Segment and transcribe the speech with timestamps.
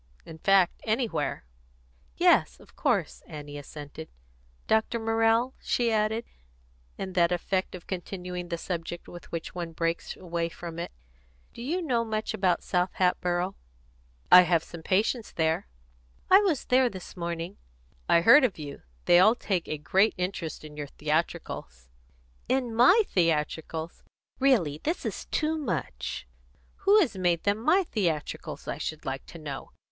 [0.25, 1.45] In fact, anywhere."
[2.17, 4.07] "Yes, of course," Annie assented.
[4.65, 4.97] "Dr.
[4.97, 6.25] Morrell," she added,
[6.97, 10.91] in that effect of continuing the subject with which one breaks away from it,
[11.53, 13.53] "do you know much about South Hatboro'?"
[14.31, 15.67] "I have some patients there."
[16.31, 17.57] "I was there this morning"
[18.09, 18.81] "I heard of you.
[19.05, 21.89] They all take a great interest in your theatricals."
[22.49, 24.03] "In my theatricals?
[24.39, 26.27] Really this is too much!
[26.87, 29.73] Who has made them my theatricals, I should like to know?